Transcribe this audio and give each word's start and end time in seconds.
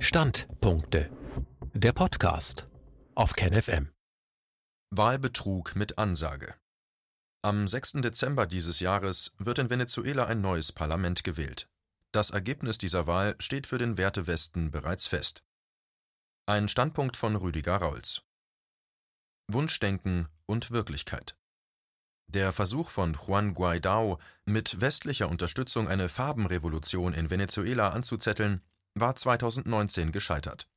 Standpunkte. 0.00 1.10
Der 1.74 1.92
Podcast 1.92 2.68
auf 3.16 3.32
KenFM. 3.32 3.90
Wahlbetrug 4.90 5.74
mit 5.74 5.98
Ansage. 5.98 6.54
Am 7.42 7.66
6. 7.66 7.94
Dezember 7.94 8.46
dieses 8.46 8.78
Jahres 8.78 9.32
wird 9.38 9.58
in 9.58 9.70
Venezuela 9.70 10.26
ein 10.26 10.40
neues 10.40 10.70
Parlament 10.70 11.24
gewählt. 11.24 11.68
Das 12.12 12.30
Ergebnis 12.30 12.78
dieser 12.78 13.08
Wahl 13.08 13.34
steht 13.40 13.66
für 13.66 13.78
den 13.78 13.98
Wertewesten 13.98 14.70
bereits 14.70 15.08
fest. 15.08 15.42
Ein 16.46 16.68
Standpunkt 16.68 17.16
von 17.16 17.34
Rüdiger 17.34 17.76
Rauls. 17.76 18.22
Wunschdenken 19.50 20.28
und 20.46 20.70
Wirklichkeit. 20.70 21.36
Der 22.28 22.52
Versuch 22.52 22.90
von 22.90 23.14
Juan 23.14 23.52
Guaidó, 23.52 24.20
mit 24.44 24.80
westlicher 24.80 25.28
Unterstützung 25.28 25.88
eine 25.88 26.08
Farbenrevolution 26.08 27.14
in 27.14 27.30
Venezuela 27.30 27.88
anzuzetteln, 27.88 28.62
war 29.00 29.16
2019 29.16 30.12
gescheitert. 30.12 30.68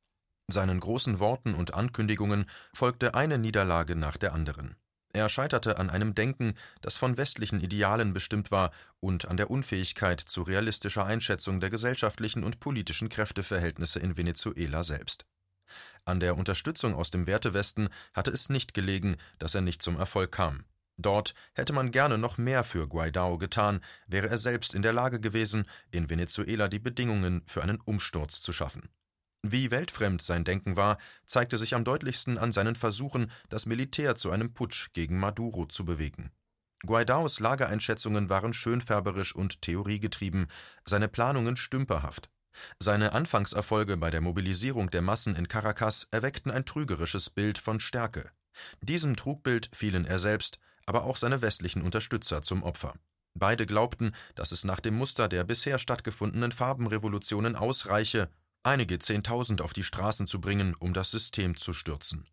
Seinen 0.48 0.80
großen 0.80 1.18
Worten 1.18 1.54
und 1.54 1.74
Ankündigungen 1.74 2.46
folgte 2.74 3.14
eine 3.14 3.38
Niederlage 3.38 3.96
nach 3.96 4.16
der 4.16 4.32
anderen. 4.32 4.76
Er 5.14 5.28
scheiterte 5.28 5.78
an 5.78 5.90
einem 5.90 6.14
Denken, 6.14 6.54
das 6.80 6.96
von 6.96 7.18
westlichen 7.18 7.60
Idealen 7.60 8.14
bestimmt 8.14 8.50
war 8.50 8.72
und 9.00 9.28
an 9.28 9.36
der 9.36 9.50
Unfähigkeit 9.50 10.20
zu 10.20 10.42
realistischer 10.42 11.04
Einschätzung 11.04 11.60
der 11.60 11.68
gesellschaftlichen 11.68 12.44
und 12.44 12.60
politischen 12.60 13.10
Kräfteverhältnisse 13.10 13.98
in 13.98 14.16
Venezuela 14.16 14.82
selbst. 14.82 15.26
An 16.04 16.18
der 16.18 16.36
Unterstützung 16.36 16.94
aus 16.94 17.10
dem 17.10 17.26
Wertewesten 17.26 17.88
hatte 18.14 18.30
es 18.30 18.48
nicht 18.48 18.74
gelegen, 18.74 19.16
dass 19.38 19.54
er 19.54 19.60
nicht 19.60 19.82
zum 19.82 19.98
Erfolg 19.98 20.32
kam. 20.32 20.64
Dort 20.98 21.34
hätte 21.54 21.72
man 21.72 21.90
gerne 21.90 22.18
noch 22.18 22.38
mehr 22.38 22.64
für 22.64 22.86
Guaidó 22.86 23.38
getan, 23.38 23.80
wäre 24.06 24.28
er 24.28 24.38
selbst 24.38 24.74
in 24.74 24.82
der 24.82 24.92
Lage 24.92 25.20
gewesen, 25.20 25.66
in 25.90 26.10
Venezuela 26.10 26.68
die 26.68 26.78
Bedingungen 26.78 27.42
für 27.46 27.62
einen 27.62 27.80
Umsturz 27.80 28.42
zu 28.42 28.52
schaffen. 28.52 28.88
Wie 29.44 29.72
weltfremd 29.72 30.22
sein 30.22 30.44
Denken 30.44 30.76
war, 30.76 30.98
zeigte 31.26 31.58
sich 31.58 31.74
am 31.74 31.84
deutlichsten 31.84 32.38
an 32.38 32.52
seinen 32.52 32.76
Versuchen, 32.76 33.30
das 33.48 33.66
Militär 33.66 34.14
zu 34.14 34.30
einem 34.30 34.54
Putsch 34.54 34.92
gegen 34.92 35.18
Maduro 35.18 35.66
zu 35.66 35.84
bewegen. 35.84 36.30
Guaidaos 36.84 37.40
Lageeinschätzungen 37.40 38.28
waren 38.28 38.52
schönfärberisch 38.52 39.34
und 39.34 39.62
theoriegetrieben, 39.62 40.46
seine 40.84 41.08
Planungen 41.08 41.56
stümperhaft. 41.56 42.30
Seine 42.78 43.12
Anfangserfolge 43.12 43.96
bei 43.96 44.10
der 44.10 44.20
Mobilisierung 44.20 44.90
der 44.90 45.02
Massen 45.02 45.34
in 45.34 45.48
Caracas 45.48 46.06
erweckten 46.10 46.50
ein 46.50 46.64
trügerisches 46.64 47.30
Bild 47.30 47.58
von 47.58 47.80
Stärke. 47.80 48.30
Diesem 48.80 49.16
Trugbild 49.16 49.70
fielen 49.72 50.04
er 50.04 50.18
selbst, 50.18 50.58
aber 50.92 51.04
auch 51.04 51.16
seine 51.16 51.40
westlichen 51.40 51.80
Unterstützer 51.80 52.42
zum 52.42 52.62
Opfer. 52.62 52.92
Beide 53.32 53.64
glaubten, 53.64 54.12
dass 54.34 54.52
es 54.52 54.62
nach 54.62 54.78
dem 54.78 54.94
Muster 54.94 55.26
der 55.26 55.42
bisher 55.42 55.78
stattgefundenen 55.78 56.52
Farbenrevolutionen 56.52 57.56
ausreiche, 57.56 58.28
einige 58.62 58.98
Zehntausend 58.98 59.62
auf 59.62 59.72
die 59.72 59.84
Straßen 59.84 60.26
zu 60.26 60.38
bringen, 60.38 60.74
um 60.74 60.92
das 60.92 61.10
System 61.10 61.56
zu 61.56 61.72
stürzen. 61.72 62.26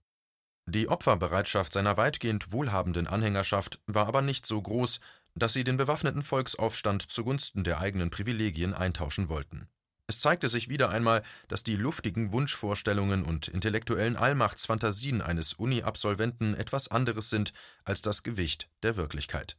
Die 0.67 0.89
Opferbereitschaft 0.89 1.71
seiner 1.71 1.95
weitgehend 1.95 2.51
wohlhabenden 2.51 3.07
Anhängerschaft 3.07 3.79
war 3.88 4.07
aber 4.07 4.21
nicht 4.21 4.45
so 4.45 4.61
groß, 4.61 4.99
dass 5.35 5.53
sie 5.53 5.63
den 5.63 5.77
bewaffneten 5.77 6.21
Volksaufstand 6.21 7.09
zugunsten 7.09 7.63
der 7.63 7.79
eigenen 7.79 8.09
Privilegien 8.09 8.73
eintauschen 8.73 9.29
wollten. 9.29 9.69
Es 10.09 10.17
zeigte 10.17 10.49
sich 10.49 10.69
wieder 10.69 10.89
einmal, 10.89 11.21
dass 11.49 11.61
die 11.61 11.75
luftigen 11.75 12.33
Wunschvorstellungen 12.33 13.23
und 13.23 13.47
intellektuellen 13.47 14.17
Allmachtsfantasien 14.17 15.21
eines 15.21 15.53
Uni-Absolventen 15.53 16.55
etwas 16.55 16.88
anderes 16.88 17.29
sind 17.29 17.53
als 17.83 18.01
das 18.01 18.23
Gewicht 18.23 18.71
der 18.81 18.97
Wirklichkeit. 18.97 19.55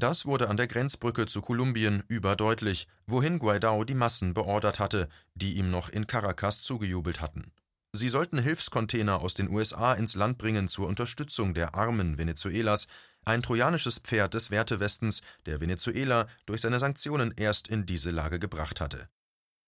Das 0.00 0.24
wurde 0.24 0.48
an 0.48 0.56
der 0.56 0.68
Grenzbrücke 0.68 1.26
zu 1.26 1.42
Kolumbien 1.42 2.02
überdeutlich, 2.08 2.88
wohin 3.06 3.38
Guaidó 3.38 3.84
die 3.84 3.94
Massen 3.94 4.32
beordert 4.32 4.78
hatte, 4.78 5.10
die 5.34 5.58
ihm 5.58 5.70
noch 5.70 5.90
in 5.90 6.06
Caracas 6.06 6.62
zugejubelt 6.62 7.20
hatten. 7.20 7.52
Sie 7.92 8.08
sollten 8.08 8.38
Hilfscontainer 8.38 9.20
aus 9.20 9.34
den 9.34 9.50
USA 9.50 9.92
ins 9.92 10.14
Land 10.14 10.38
bringen 10.38 10.66
zur 10.66 10.88
Unterstützung 10.88 11.52
der 11.52 11.74
armen 11.74 12.16
Venezuelas, 12.16 12.86
ein 13.26 13.42
trojanisches 13.42 13.98
Pferd 13.98 14.32
des 14.32 14.50
Wertewestens, 14.50 15.20
der 15.44 15.60
Venezuela 15.60 16.26
durch 16.46 16.62
seine 16.62 16.78
Sanktionen 16.78 17.34
erst 17.36 17.68
in 17.68 17.84
diese 17.84 18.12
Lage 18.12 18.38
gebracht 18.38 18.80
hatte. 18.80 19.10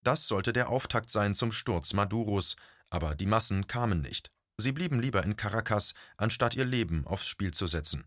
Das 0.06 0.28
sollte 0.28 0.52
der 0.52 0.68
Auftakt 0.68 1.10
sein 1.10 1.34
zum 1.34 1.50
Sturz 1.50 1.92
Maduros, 1.92 2.54
aber 2.90 3.16
die 3.16 3.26
Massen 3.26 3.66
kamen 3.66 4.02
nicht. 4.02 4.30
Sie 4.56 4.70
blieben 4.70 5.00
lieber 5.00 5.24
in 5.24 5.34
Caracas, 5.34 5.94
anstatt 6.16 6.54
ihr 6.54 6.64
Leben 6.64 7.04
aufs 7.08 7.26
Spiel 7.26 7.52
zu 7.52 7.66
setzen. 7.66 8.04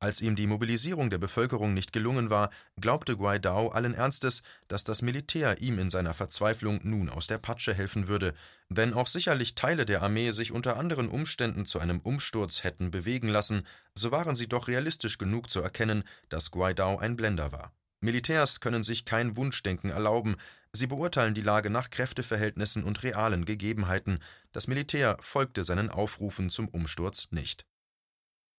Als 0.00 0.20
ihm 0.20 0.34
die 0.34 0.48
Mobilisierung 0.48 1.08
der 1.08 1.18
Bevölkerung 1.18 1.72
nicht 1.72 1.92
gelungen 1.92 2.30
war, 2.30 2.50
glaubte 2.80 3.14
Guaidó 3.14 3.70
allen 3.70 3.94
Ernstes, 3.94 4.42
dass 4.66 4.82
das 4.82 5.02
Militär 5.02 5.60
ihm 5.60 5.78
in 5.78 5.88
seiner 5.88 6.14
Verzweiflung 6.14 6.80
nun 6.82 7.08
aus 7.08 7.28
der 7.28 7.38
Patsche 7.38 7.72
helfen 7.72 8.08
würde, 8.08 8.34
wenn 8.68 8.92
auch 8.92 9.06
sicherlich 9.06 9.54
Teile 9.54 9.86
der 9.86 10.02
Armee 10.02 10.32
sich 10.32 10.50
unter 10.50 10.76
anderen 10.76 11.08
Umständen 11.08 11.64
zu 11.64 11.78
einem 11.78 12.00
Umsturz 12.00 12.64
hätten 12.64 12.90
bewegen 12.90 13.28
lassen, 13.28 13.64
so 13.94 14.10
waren 14.10 14.34
sie 14.34 14.48
doch 14.48 14.66
realistisch 14.66 15.16
genug 15.16 15.48
zu 15.48 15.60
erkennen, 15.60 16.02
dass 16.28 16.50
Guaidó 16.50 16.98
ein 16.98 17.14
Blender 17.14 17.52
war. 17.52 17.72
Militärs 18.00 18.60
können 18.60 18.82
sich 18.82 19.04
kein 19.04 19.36
Wunschdenken 19.36 19.90
erlauben, 19.90 20.36
sie 20.76 20.86
beurteilen 20.86 21.34
die 21.34 21.42
Lage 21.42 21.70
nach 21.70 21.90
Kräfteverhältnissen 21.90 22.84
und 22.84 23.02
realen 23.02 23.44
Gegebenheiten, 23.44 24.20
das 24.52 24.68
Militär 24.68 25.16
folgte 25.20 25.64
seinen 25.64 25.90
Aufrufen 25.90 26.50
zum 26.50 26.68
Umsturz 26.68 27.32
nicht. 27.32 27.66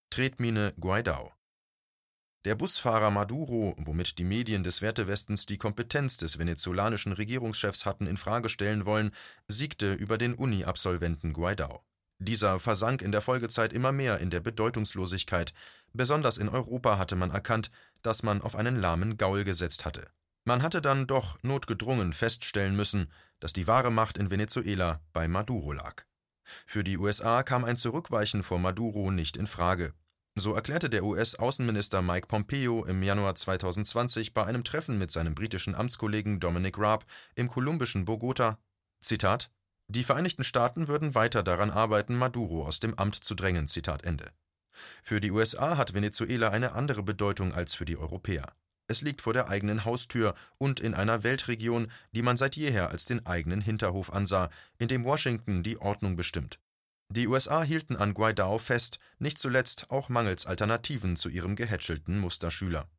Tretmine 0.10 0.74
Guaidó 0.80 1.32
Der 2.46 2.56
Busfahrer 2.56 3.12
Maduro, 3.12 3.76
womit 3.78 4.18
die 4.18 4.24
Medien 4.24 4.64
des 4.64 4.82
Wertewestens 4.82 5.46
die 5.46 5.58
Kompetenz 5.58 6.18
des 6.18 6.40
venezolanischen 6.40 7.12
Regierungschefs 7.12 7.86
hatten 7.86 8.08
in 8.08 8.18
Frage 8.18 8.50
stellen 8.50 8.86
wollen, 8.86 9.12
siegte 9.48 9.94
über 9.94 10.18
den 10.18 10.34
Uni-Absolventen 10.34 11.34
Guaidó. 11.34 11.82
Dieser 12.20 12.60
versank 12.60 13.04
in 13.04 13.12
der 13.12 13.22
Folgezeit 13.22 13.74
immer 13.74 13.92
mehr 13.92 14.18
in 14.20 14.32
der 14.32 14.40
Bedeutungslosigkeit, 14.40 15.54
besonders 15.94 16.38
in 16.38 16.50
Europa 16.50 16.98
hatte 16.98 17.16
man 17.16 17.30
erkannt, 17.30 17.70
dass 18.02 18.24
man 18.24 18.42
auf 18.42 18.56
einen 18.56 18.76
lahmen 18.76 19.18
Gaul 19.18 19.44
gesetzt 19.44 19.86
hatte. 19.86 20.08
Man 20.48 20.64
hatte 20.64 20.82
dann 20.82 21.08
doch 21.08 21.38
notgedrungen 21.44 22.14
feststellen 22.14 22.74
müssen, 22.74 23.12
dass 23.42 23.52
die 23.52 23.68
wahre 23.68 23.92
Macht 23.92 24.18
in 24.18 24.32
Venezuela 24.32 25.02
bei 25.12 25.28
Maduro 25.28 25.74
lag. 25.74 26.06
Für 26.66 26.86
die 26.86 26.98
USA 26.98 27.44
kam 27.44 27.66
ein 27.66 27.76
Zurückweichen 27.76 28.44
vor 28.44 28.58
Maduro 28.58 29.12
nicht 29.12 29.36
in 29.36 29.46
Frage. 29.46 29.94
So 30.36 30.54
erklärte 30.54 30.90
der 30.90 31.04
US-Außenminister 31.04 32.02
Mike 32.02 32.28
Pompeo 32.28 32.86
im 32.86 33.04
Januar 33.04 33.36
2020 33.36 34.34
bei 34.34 34.46
einem 34.46 34.64
Treffen 34.64 34.98
mit 34.98 35.12
seinem 35.12 35.36
britischen 35.36 35.76
Amtskollegen 35.76 36.40
Dominic 36.40 36.80
Raab 36.80 37.04
im 37.36 37.50
kolumbischen 37.50 38.06
Bogota: 38.06 38.58
Zitat: 39.02 39.52
Die 39.90 40.06
Vereinigten 40.06 40.46
Staaten 40.46 40.88
würden 40.88 41.14
weiter 41.14 41.44
daran 41.44 41.72
arbeiten, 41.72 42.16
Maduro 42.16 42.66
aus 42.66 42.80
dem 42.80 42.98
Amt 42.98 43.16
zu 43.16 43.36
drängen. 43.36 43.68
Zitat 43.68 44.06
Ende. 44.06 44.32
Für 45.04 45.20
die 45.20 45.32
USA 45.32 45.76
hat 45.76 45.94
Venezuela 45.94 46.52
eine 46.52 46.72
andere 46.72 47.04
Bedeutung 47.04 47.54
als 47.54 47.76
für 47.76 47.84
die 47.84 47.98
Europäer. 47.98 48.54
Es 48.88 49.02
liegt 49.02 49.22
vor 49.22 49.34
der 49.34 49.50
eigenen 49.50 49.86
Haustür 49.86 50.34
und 50.58 50.80
in 50.80 50.94
einer 50.94 51.24
Weltregion, 51.24 51.92
die 52.14 52.22
man 52.22 52.38
seit 52.38 52.56
jeher 52.56 52.90
als 52.90 53.06
den 53.06 53.26
eigenen 53.26 53.62
Hinterhof 53.62 54.14
ansah, 54.14 54.50
in 54.80 54.88
dem 54.88 55.04
Washington 55.04 55.62
die 55.62 55.78
Ordnung 55.78 56.16
bestimmt. 56.16 56.60
Die 57.10 57.28
USA 57.28 57.64
hielten 57.64 57.96
an 57.96 58.14
Guaidó 58.14 58.60
fest, 58.60 59.00
nicht 59.20 59.40
zuletzt 59.40 59.92
auch 59.92 60.10
mangels 60.10 60.46
Alternativen 60.46 61.16
zu 61.16 61.30
ihrem 61.30 61.56
gehätschelten 61.56 62.20
Musterschüler. 62.20 62.90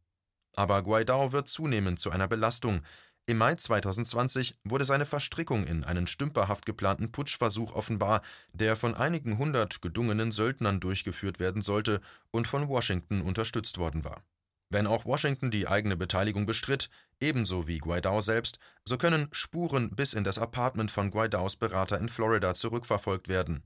Aber 0.55 0.79
Guaidó 0.81 1.33
wird 1.33 1.49
zunehmend 1.49 2.01
zu 2.01 2.11
einer 2.11 2.29
Belastung, 2.29 2.83
im 3.29 3.37
Mai 3.37 3.57
2020 3.57 4.57
wurde 4.65 4.87
seine 4.87 5.05
Verstrickung 5.05 5.67
in 5.67 5.85
einen 5.85 6.07
stümperhaft 6.07 6.65
geplanten 6.65 7.13
Putschversuch 7.13 7.75
offenbar, 7.75 8.23
der 8.55 8.75
von 8.75 8.95
einigen 8.95 9.37
hundert 9.37 9.83
gedungenen 9.83 10.33
Söldnern 10.33 10.81
durchgeführt 10.81 11.39
werden 11.39 11.61
sollte 11.61 12.01
und 12.31 12.49
von 12.49 12.69
Washington 12.69 13.21
unterstützt 13.21 13.77
worden 13.77 14.03
war. 14.03 14.23
Wenn 14.71 14.87
auch 14.87 15.07
Washington 15.07 15.51
die 15.51 15.67
eigene 15.67 15.97
Beteiligung 15.97 16.45
bestritt, 16.45 16.91
ebenso 17.21 17.67
wie 17.67 17.81
Guaidó 17.81 18.21
selbst, 18.21 18.59
so 18.85 18.99
können 18.99 19.29
Spuren 19.33 19.95
bis 19.97 20.13
in 20.13 20.25
das 20.25 20.39
Apartment 20.39 20.91
von 20.91 21.11
Guaidós 21.11 21.59
Berater 21.59 21.99
in 21.99 22.09
Florida 22.09 22.55
zurückverfolgt 22.55 23.29
werden. 23.29 23.63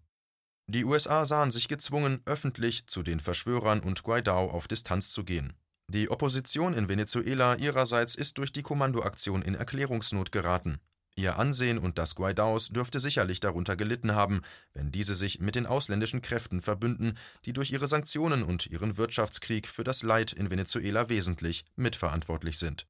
Die 0.68 0.84
USA 0.84 1.26
sahen 1.26 1.50
sich 1.50 1.66
gezwungen, 1.66 2.22
öffentlich 2.24 2.86
zu 2.86 3.02
den 3.02 3.18
Verschwörern 3.18 3.80
und 3.80 4.02
Guaidó 4.02 4.50
auf 4.50 4.68
Distanz 4.68 5.10
zu 5.10 5.24
gehen. 5.24 5.54
Die 5.88 6.08
Opposition 6.08 6.72
in 6.72 6.88
Venezuela 6.88 7.56
ihrerseits 7.56 8.14
ist 8.14 8.38
durch 8.38 8.52
die 8.52 8.62
Kommandoaktion 8.62 9.42
in 9.42 9.56
Erklärungsnot 9.56 10.30
geraten. 10.30 10.80
Ihr 11.14 11.38
Ansehen 11.38 11.78
und 11.78 11.98
das 11.98 12.14
Guaidaos 12.14 12.68
dürfte 12.68 12.98
sicherlich 12.98 13.38
darunter 13.38 13.76
gelitten 13.76 14.14
haben, 14.14 14.40
wenn 14.72 14.90
diese 14.90 15.14
sich 15.14 15.40
mit 15.40 15.56
den 15.56 15.66
ausländischen 15.66 16.22
Kräften 16.22 16.62
verbünden, 16.62 17.18
die 17.44 17.52
durch 17.52 17.70
ihre 17.70 17.86
Sanktionen 17.86 18.42
und 18.42 18.66
ihren 18.66 18.96
Wirtschaftskrieg 18.96 19.68
für 19.68 19.84
das 19.84 20.02
Leid 20.02 20.32
in 20.32 20.50
Venezuela 20.50 21.10
wesentlich 21.10 21.66
mitverantwortlich 21.76 22.58
sind. 22.58 22.86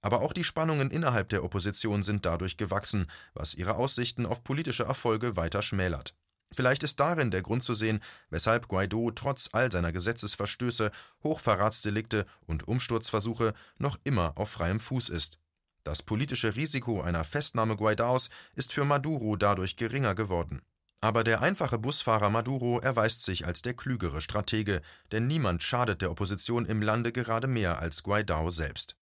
Aber 0.00 0.22
auch 0.22 0.32
die 0.32 0.44
Spannungen 0.44 0.90
innerhalb 0.90 1.28
der 1.28 1.44
Opposition 1.44 2.02
sind 2.02 2.24
dadurch 2.24 2.56
gewachsen, 2.56 3.06
was 3.34 3.54
ihre 3.54 3.74
Aussichten 3.74 4.24
auf 4.24 4.44
politische 4.44 4.84
Erfolge 4.84 5.36
weiter 5.36 5.60
schmälert. 5.60 6.14
Vielleicht 6.52 6.82
ist 6.82 6.98
darin 6.98 7.30
der 7.30 7.42
Grund 7.42 7.62
zu 7.62 7.74
sehen, 7.74 8.00
weshalb 8.30 8.68
Guaido 8.68 9.10
trotz 9.10 9.50
all 9.52 9.70
seiner 9.70 9.92
Gesetzesverstöße, 9.92 10.90
Hochverratsdelikte 11.22 12.24
und 12.46 12.66
Umsturzversuche 12.66 13.52
noch 13.76 13.98
immer 14.04 14.38
auf 14.38 14.48
freiem 14.48 14.80
Fuß 14.80 15.10
ist. 15.10 15.38
Das 15.84 16.02
politische 16.02 16.56
Risiko 16.56 17.00
einer 17.00 17.24
Festnahme 17.24 17.76
Guaidaos 17.76 18.30
ist 18.54 18.72
für 18.72 18.84
Maduro 18.84 19.36
dadurch 19.36 19.76
geringer 19.76 20.14
geworden. 20.14 20.62
Aber 21.00 21.22
der 21.24 21.42
einfache 21.42 21.78
Busfahrer 21.78 22.30
Maduro 22.30 22.80
erweist 22.80 23.22
sich 23.22 23.46
als 23.46 23.62
der 23.62 23.74
klügere 23.74 24.20
Stratege, 24.20 24.82
denn 25.12 25.26
niemand 25.26 25.62
schadet 25.62 26.02
der 26.02 26.10
Opposition 26.10 26.66
im 26.66 26.82
Lande 26.82 27.12
gerade 27.12 27.46
mehr 27.46 27.78
als 27.78 28.02
Guaidao 28.02 28.50
selbst. 28.50 28.96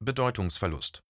Bedeutungsverlust 0.00 1.02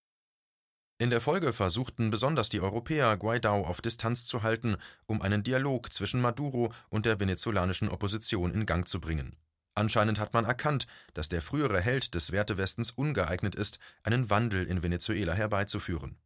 in 0.99 1.11
der 1.11 1.21
Folge 1.21 1.53
versuchten 1.53 2.09
besonders 2.09 2.49
die 2.49 2.63
Europäer, 2.63 3.19
Guaidó 3.19 3.67
auf 3.67 3.83
Distanz 3.83 4.25
zu 4.25 4.43
halten, 4.43 4.79
um 5.05 5.21
einen 5.21 5.43
Dialog 5.43 5.93
zwischen 5.93 6.23
Maduro 6.23 6.73
und 6.89 7.05
der 7.05 7.21
venezolanischen 7.21 7.91
Opposition 7.91 8.55
in 8.55 8.65
Gang 8.65 8.89
zu 8.89 8.99
bringen. 8.99 9.37
Anscheinend 9.77 10.19
hat 10.19 10.33
man 10.33 10.47
erkannt, 10.47 10.87
dass 11.13 11.29
der 11.29 11.43
frühere 11.43 11.81
Held 11.81 12.15
des 12.15 12.33
Wertewestens 12.33 12.91
ungeeignet 12.91 13.55
ist, 13.55 13.79
einen 14.03 14.31
Wandel 14.31 14.67
in 14.67 14.83
Venezuela 14.83 15.35
herbeizuführen. 15.35 16.17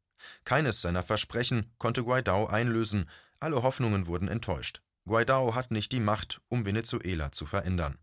Keines 0.44 0.80
seiner 0.80 1.02
Versprechen 1.02 1.72
konnte 1.78 2.02
Guaidó 2.02 2.46
einlösen, 2.46 3.10
alle 3.40 3.62
Hoffnungen 3.64 4.06
wurden 4.06 4.28
enttäuscht. 4.28 4.82
Guaidó 5.04 5.56
hat 5.56 5.72
nicht 5.72 5.90
die 5.90 5.98
Macht, 5.98 6.40
um 6.48 6.64
Venezuela 6.64 7.32
zu 7.32 7.44
verändern. 7.44 7.98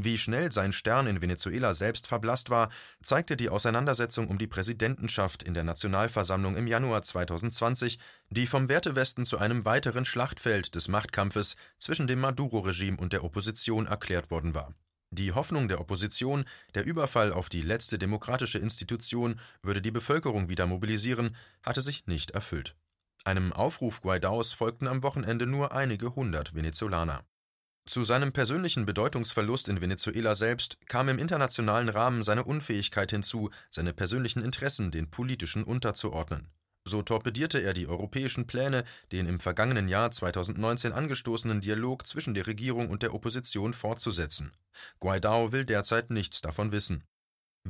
Wie 0.00 0.16
schnell 0.16 0.52
sein 0.52 0.72
Stern 0.72 1.08
in 1.08 1.20
Venezuela 1.20 1.74
selbst 1.74 2.06
verblasst 2.06 2.50
war, 2.50 2.70
zeigte 3.02 3.36
die 3.36 3.48
Auseinandersetzung 3.48 4.28
um 4.28 4.38
die 4.38 4.46
Präsidentenschaft 4.46 5.42
in 5.42 5.54
der 5.54 5.64
Nationalversammlung 5.64 6.56
im 6.56 6.68
Januar 6.68 7.02
2020, 7.02 7.98
die 8.30 8.46
vom 8.46 8.68
Wertewesten 8.68 9.24
zu 9.24 9.38
einem 9.38 9.64
weiteren 9.64 10.04
Schlachtfeld 10.04 10.76
des 10.76 10.86
Machtkampfes 10.86 11.56
zwischen 11.78 12.06
dem 12.06 12.20
Maduro-Regime 12.20 12.96
und 12.96 13.12
der 13.12 13.24
Opposition 13.24 13.86
erklärt 13.86 14.30
worden 14.30 14.54
war. 14.54 14.72
Die 15.10 15.32
Hoffnung 15.32 15.66
der 15.66 15.80
Opposition, 15.80 16.44
der 16.76 16.84
Überfall 16.84 17.32
auf 17.32 17.48
die 17.48 17.62
letzte 17.62 17.98
demokratische 17.98 18.58
Institution 18.58 19.40
würde 19.62 19.82
die 19.82 19.90
Bevölkerung 19.90 20.48
wieder 20.48 20.68
mobilisieren, 20.68 21.34
hatte 21.64 21.82
sich 21.82 22.06
nicht 22.06 22.30
erfüllt. 22.32 22.76
Einem 23.24 23.52
Aufruf 23.52 24.00
Guaidaos 24.00 24.52
folgten 24.52 24.86
am 24.86 25.02
Wochenende 25.02 25.46
nur 25.46 25.72
einige 25.72 26.14
hundert 26.14 26.54
Venezolaner. 26.54 27.24
Zu 27.88 28.04
seinem 28.04 28.32
persönlichen 28.32 28.84
Bedeutungsverlust 28.84 29.66
in 29.70 29.80
Venezuela 29.80 30.34
selbst 30.34 30.76
kam 30.88 31.08
im 31.08 31.18
internationalen 31.18 31.88
Rahmen 31.88 32.22
seine 32.22 32.44
Unfähigkeit 32.44 33.10
hinzu, 33.10 33.48
seine 33.70 33.94
persönlichen 33.94 34.44
Interessen 34.44 34.90
den 34.90 35.10
politischen 35.10 35.64
unterzuordnen. 35.64 36.50
So 36.84 37.00
torpedierte 37.00 37.60
er 37.60 37.72
die 37.72 37.86
europäischen 37.86 38.46
Pläne, 38.46 38.84
den 39.10 39.26
im 39.26 39.40
vergangenen 39.40 39.88
Jahr 39.88 40.10
2019 40.10 40.92
angestoßenen 40.92 41.62
Dialog 41.62 42.06
zwischen 42.06 42.34
der 42.34 42.46
Regierung 42.46 42.90
und 42.90 43.02
der 43.02 43.14
Opposition 43.14 43.72
fortzusetzen. 43.72 44.52
Guaidó 45.00 45.52
will 45.52 45.64
derzeit 45.64 46.10
nichts 46.10 46.42
davon 46.42 46.72
wissen. 46.72 47.04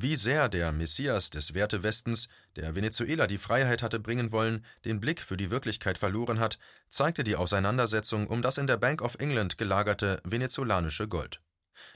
Wie 0.01 0.15
sehr 0.15 0.49
der 0.49 0.71
Messias 0.71 1.29
des 1.31 1.55
Wertewestens, 1.55 2.29
der 2.55 2.77
Venezuela 2.77 3.27
die 3.27 3.37
Freiheit 3.37 3.83
hatte 3.83 3.99
bringen 3.99 4.31
wollen, 4.31 4.65
den 4.85 5.01
Blick 5.01 5.21
für 5.21 5.37
die 5.37 5.51
Wirklichkeit 5.51 5.99
verloren 5.99 6.39
hat, 6.39 6.61
zeigte 6.89 7.25
die 7.25 7.35
Auseinandersetzung 7.35 8.29
um 8.29 8.41
das 8.41 8.59
in 8.59 8.69
der 8.69 8.77
Bank 8.77 9.03
of 9.03 9.17
England 9.19 9.59
gelagerte 9.59 10.21
venezolanische 10.23 11.09
Gold. 11.09 11.41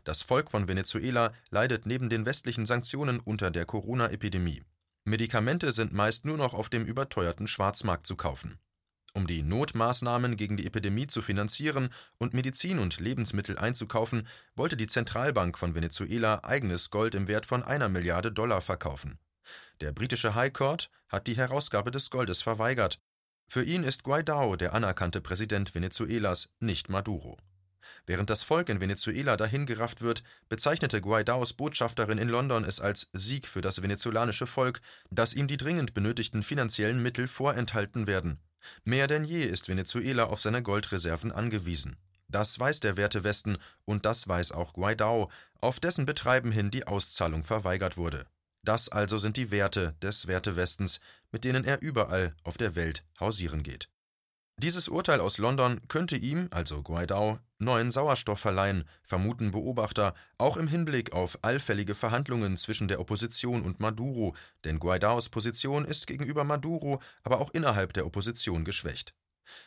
Das 0.03 0.23
Volk 0.23 0.51
von 0.51 0.67
Venezuela 0.67 1.33
leidet 1.51 1.87
neben 1.87 2.11
den 2.11 2.27
westlichen 2.27 2.67
Sanktionen 2.67 3.21
unter 3.21 3.53
der 3.53 3.67
Corona-Epidemie. 3.67 4.65
Medikamente 5.05 5.71
sind 5.71 5.93
meist 5.93 6.25
nur 6.25 6.37
noch 6.37 6.55
auf 6.55 6.69
dem 6.69 6.85
überteuerten 6.85 7.47
Schwarzmarkt 7.47 8.09
zu 8.09 8.17
kaufen. 8.17 8.59
Um 9.14 9.26
die 9.26 9.43
Notmaßnahmen 9.43 10.37
gegen 10.37 10.56
die 10.56 10.67
Epidemie 10.67 11.06
zu 11.06 11.20
finanzieren 11.20 11.91
und 12.19 12.32
Medizin 12.32 12.79
und 12.79 12.99
Lebensmittel 12.99 13.59
einzukaufen, 13.59 14.26
wollte 14.56 14.76
die 14.76 14.87
Zentralbank 14.87 15.59
von 15.59 15.75
Venezuela 15.75 16.44
eigenes 16.44 16.91
Gold 16.91 17.14
im 17.14 17.29
Wert 17.29 17.44
von 17.44 17.62
einer 17.62 17.91
Milliarde 17.91 18.32
Dollar 18.32 18.62
verkaufen. 18.62 19.19
Der 19.82 19.93
britische 19.93 20.35
High 20.35 20.53
Court 20.53 20.91
hat 21.09 21.26
die 21.26 21.37
Herausgabe 21.37 21.91
des 21.91 22.09
Goldes 22.09 22.41
verweigert. 22.41 23.00
Für 23.49 23.62
ihn 23.62 23.85
ist 23.85 24.05
Guaidó 24.05 24.56
der 24.56 24.73
anerkannte 24.73 25.20
Präsident 25.20 25.75
Venezuelas, 25.75 26.49
nicht 26.58 26.88
Maduro. 26.88 27.37
Während 28.06 28.31
das 28.31 28.43
Volk 28.43 28.69
in 28.69 28.81
Venezuela 28.81 29.37
dahingerafft 29.37 30.00
wird, 30.00 30.25
bezeichnete 30.49 31.00
Guaidaos 31.00 31.53
Botschafterin 31.53 32.19
in 32.19 32.29
London 32.29 32.65
es 32.65 32.81
als 32.81 33.08
Sieg 33.12 33.47
für 33.47 33.61
das 33.61 33.82
venezolanische 33.82 34.47
Volk, 34.47 34.81
dass 35.11 35.35
ihm 35.35 35.47
die 35.47 35.56
dringend 35.56 35.94
benötigten 35.94 36.43
finanziellen 36.43 37.03
Mittel 37.03 37.29
vorenthalten 37.29 38.06
werden. 38.06 38.41
Mehr 38.85 39.06
denn 39.06 39.25
je 39.25 39.44
ist 39.44 39.69
Venezuela 39.69 40.25
auf 40.25 40.41
seine 40.41 40.62
Goldreserven 40.62 41.32
angewiesen. 41.32 41.97
Das 42.29 42.59
weiß 42.59 42.81
der 42.81 42.97
Wertewesten 42.97 43.59
und 43.85 44.06
das 44.06 44.26
weiß 44.26 44.53
auch 44.53 44.73
Guaidó, 44.73 45.29
auf 45.61 45.81
dessen 45.81 46.06
Betreiben 46.06 46.50
hin 46.50 46.70
die 46.70 46.87
Auszahlung 46.87 47.44
verweigert 47.44 47.97
wurde. 47.97 48.26
Das 48.64 48.88
also 48.88 49.19
sind 49.19 49.37
die 49.37 49.50
Werte 49.50 49.94
des 50.00 50.26
Wertewestens, 50.29 51.00
mit 51.31 51.44
denen 51.44 51.64
er 51.64 51.82
überall 51.82 52.35
auf 52.44 52.56
der 52.56 52.75
Welt 52.75 53.05
hausieren 53.19 53.62
geht. 53.62 53.88
Dieses 54.59 54.89
Urteil 54.89 55.21
aus 55.21 55.39
London 55.39 55.81
könnte 55.89 56.17
ihm, 56.17 56.49
also 56.51 56.83
Guaidó, 56.83 57.39
neuen 57.59 57.91
Sauerstoff 57.91 58.39
verleihen, 58.39 58.85
vermuten 59.03 59.51
Beobachter, 59.51 60.15
auch 60.39 60.57
im 60.57 60.69
Hinblick 60.69 61.13
auf 61.13 61.39
allfällige 61.43 61.95
Verhandlungen 61.95 62.57
zwischen 62.57 62.87
der 62.87 63.01
Opposition 63.01 63.63
und 63.63 63.81
Maduro, 63.81 64.37
denn 64.65 64.79
Guaidós 64.79 65.31
Position 65.31 65.85
ist 65.85 66.07
gegenüber 66.07 66.45
Maduro, 66.45 67.01
aber 67.25 67.41
auch 67.41 67.51
innerhalb 67.53 67.93
der 67.93 68.07
Opposition 68.07 68.65
geschwächt. 68.65 69.15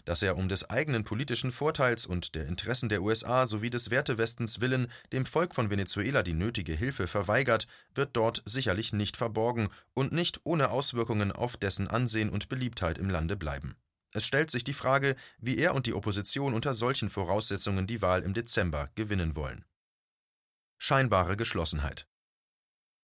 Dass 0.06 0.22
er 0.22 0.38
um 0.38 0.50
des 0.50 0.70
eigenen 0.70 1.04
politischen 1.04 1.52
Vorteils 1.52 2.06
und 2.06 2.36
der 2.36 2.48
Interessen 2.48 2.90
der 2.90 3.02
USA 3.02 3.48
sowie 3.48 3.70
des 3.70 3.92
Wertewestens 3.92 4.62
willen 4.62 4.92
dem 5.12 5.26
Volk 5.26 5.54
von 5.56 5.70
Venezuela 5.70 6.24
die 6.24 6.34
nötige 6.34 6.74
Hilfe 6.74 7.08
verweigert, 7.08 7.68
wird 7.94 8.16
dort 8.16 8.42
sicherlich 8.46 8.94
nicht 8.94 9.18
verborgen 9.18 9.70
und 9.94 10.12
nicht 10.12 10.42
ohne 10.44 10.70
Auswirkungen 10.70 11.32
auf 11.32 11.58
dessen 11.58 11.88
Ansehen 11.88 12.30
und 12.30 12.50
Beliebtheit 12.50 12.98
im 12.98 13.10
Lande 13.10 13.36
bleiben. 13.36 13.76
Es 14.16 14.26
stellt 14.26 14.50
sich 14.50 14.64
die 14.64 14.74
Frage, 14.74 15.18
wie 15.40 15.58
er 15.58 15.76
und 15.76 15.88
die 15.88 15.94
Opposition 15.94 16.54
unter 16.54 16.74
solchen 16.74 17.10
Voraussetzungen 17.10 17.86
die 17.86 18.02
Wahl 18.02 18.22
im 18.24 18.34
Dezember 18.34 18.90
gewinnen 18.96 19.36
wollen. 19.36 19.66
Scheinbare 20.78 21.36
Geschlossenheit 21.36 22.08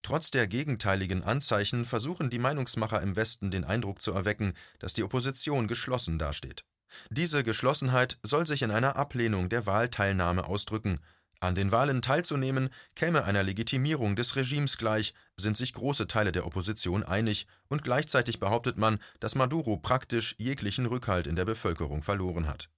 Trotz 0.03 0.31
der 0.31 0.47
gegenteiligen 0.47 1.21
Anzeichen 1.21 1.83
versuchen 1.83 2.29
die 2.29 2.39
Meinungsmacher 2.39 3.01
im 3.01 3.17
Westen 3.17 3.51
den 3.51 3.65
Eindruck 3.65 4.01
zu 4.01 4.13
erwecken, 4.13 4.53
dass 4.79 4.93
die 4.93 5.03
Opposition 5.03 5.67
geschlossen 5.67 6.17
dasteht. 6.17 6.63
Diese 7.09 7.43
Geschlossenheit 7.43 8.17
soll 8.23 8.47
sich 8.47 8.61
in 8.61 8.71
einer 8.71 8.95
Ablehnung 8.95 9.49
der 9.49 9.65
Wahlteilnahme 9.65 10.45
ausdrücken, 10.45 11.01
an 11.41 11.55
den 11.55 11.71
Wahlen 11.71 12.03
teilzunehmen 12.03 12.69
käme 12.95 13.25
einer 13.25 13.41
Legitimierung 13.41 14.15
des 14.15 14.35
Regimes 14.35 14.77
gleich, 14.77 15.15
sind 15.35 15.57
sich 15.57 15.73
große 15.73 16.07
Teile 16.07 16.31
der 16.31 16.45
Opposition 16.45 17.03
einig, 17.03 17.47
und 17.67 17.83
gleichzeitig 17.83 18.39
behauptet 18.39 18.77
man, 18.77 18.99
dass 19.19 19.33
Maduro 19.33 19.77
praktisch 19.77 20.35
jeglichen 20.37 20.85
Rückhalt 20.85 21.25
in 21.25 21.35
der 21.35 21.45
Bevölkerung 21.45 22.03
verloren 22.03 22.47
hat. 22.47 22.69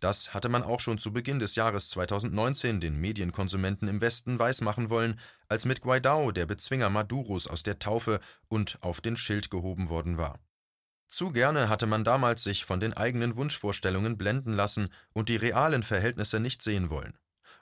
Das 0.00 0.32
hatte 0.32 0.48
man 0.48 0.62
auch 0.62 0.80
schon 0.80 0.98
zu 0.98 1.12
Beginn 1.12 1.38
des 1.38 1.54
Jahres 1.54 1.90
2019 1.90 2.80
den 2.80 2.96
Medienkonsumenten 2.96 3.88
im 3.88 4.00
Westen 4.00 4.38
weismachen 4.38 4.88
wollen, 4.88 5.20
als 5.46 5.66
mit 5.66 5.82
Guaidó 5.82 6.32
der 6.32 6.46
Bezwinger 6.46 6.88
Maduros 6.88 7.46
aus 7.46 7.62
der 7.62 7.78
Taufe 7.78 8.20
und 8.48 8.78
auf 8.80 9.02
den 9.02 9.18
Schild 9.18 9.50
gehoben 9.50 9.90
worden 9.90 10.16
war. 10.16 10.40
Zu 11.08 11.30
gerne 11.30 11.68
hatte 11.68 11.86
man 11.86 12.04
damals 12.04 12.42
sich 12.42 12.64
von 12.64 12.80
den 12.80 12.94
eigenen 12.94 13.36
Wunschvorstellungen 13.36 14.16
blenden 14.16 14.54
lassen 14.54 14.88
und 15.12 15.28
die 15.28 15.36
realen 15.36 15.82
Verhältnisse 15.82 16.40
nicht 16.40 16.62
sehen 16.62 16.88
wollen. 16.88 17.18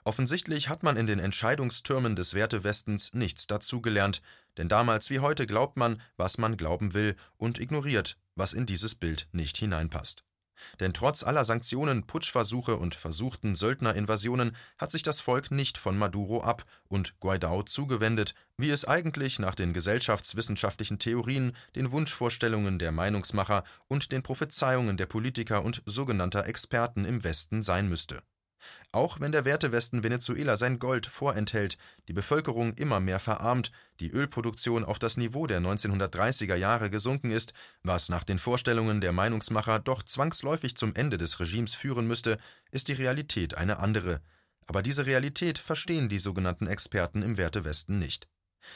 Offensichtlich 0.07 0.69
hat 0.69 0.83
man 0.83 0.95
in 0.95 1.05
den 1.05 1.19
Entscheidungstürmen 1.19 2.15
des 2.15 2.33
Wertewestens 2.33 3.13
nichts 3.13 3.45
dazugelernt, 3.45 4.21
denn 4.55 4.69
damals 4.69 5.09
wie 5.09 5.19
heute 5.19 5.45
glaubt 5.45 5.75
man, 5.75 6.01
was 6.15 6.37
man 6.37 6.55
glauben 6.55 6.93
will, 6.93 7.17
und 7.35 7.59
ignoriert, 7.59 8.17
was 8.33 8.53
in 8.53 8.65
dieses 8.65 8.95
Bild 8.95 9.27
nicht 9.33 9.57
hineinpasst. 9.57 10.23
Denn 10.79 10.93
trotz 10.93 11.23
aller 11.23 11.43
Sanktionen, 11.43 12.07
Putschversuche 12.07 12.77
und 12.77 12.95
versuchten 12.95 13.57
Söldnerinvasionen 13.57 14.55
hat 14.77 14.91
sich 14.91 15.03
das 15.03 15.19
Volk 15.19 15.51
nicht 15.51 15.77
von 15.77 15.97
Maduro 15.97 16.41
ab 16.41 16.63
und 16.87 17.15
Guaidó 17.19 17.65
zugewendet, 17.65 18.33
wie 18.55 18.69
es 18.69 18.85
eigentlich 18.85 19.39
nach 19.39 19.55
den 19.55 19.73
gesellschaftswissenschaftlichen 19.73 20.99
Theorien, 20.99 21.53
den 21.75 21.91
Wunschvorstellungen 21.91 22.79
der 22.79 22.93
Meinungsmacher 22.93 23.65
und 23.89 24.13
den 24.13 24.23
Prophezeiungen 24.23 24.95
der 24.95 25.07
Politiker 25.07 25.65
und 25.65 25.83
sogenannter 25.85 26.45
Experten 26.45 27.03
im 27.03 27.25
Westen 27.25 27.61
sein 27.61 27.89
müsste. 27.89 28.23
Auch 28.91 29.19
wenn 29.19 29.31
der 29.31 29.45
Wertewesten 29.45 30.03
Venezuela 30.03 30.57
sein 30.57 30.79
Gold 30.79 31.07
vorenthält, 31.07 31.77
die 32.07 32.13
Bevölkerung 32.13 32.73
immer 32.73 32.99
mehr 32.99 33.19
verarmt, 33.19 33.71
die 33.99 34.09
Ölproduktion 34.09 34.85
auf 34.85 34.99
das 34.99 35.17
Niveau 35.17 35.45
der 35.47 35.59
1930er 35.59 36.55
Jahre 36.55 36.89
gesunken 36.89 37.31
ist, 37.31 37.53
was 37.83 38.09
nach 38.09 38.23
den 38.23 38.39
Vorstellungen 38.39 39.01
der 39.01 39.11
Meinungsmacher 39.11 39.79
doch 39.79 40.03
zwangsläufig 40.03 40.75
zum 40.75 40.95
Ende 40.95 41.17
des 41.17 41.39
Regimes 41.39 41.75
führen 41.75 42.07
müsste, 42.07 42.37
ist 42.71 42.87
die 42.87 42.93
Realität 42.93 43.55
eine 43.55 43.79
andere. 43.79 44.21
Aber 44.65 44.81
diese 44.81 45.05
Realität 45.05 45.59
verstehen 45.59 46.09
die 46.09 46.19
sogenannten 46.19 46.67
Experten 46.67 47.21
im 47.21 47.37
Wertewesten 47.37 47.99
nicht. 47.99 48.27